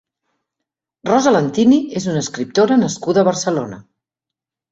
[1.09, 3.79] Rosa Lentini és una escriptora nascuda a Barcelona.